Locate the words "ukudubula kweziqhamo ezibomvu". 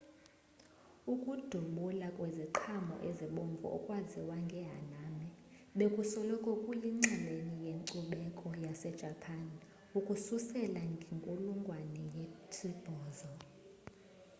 1.13-3.65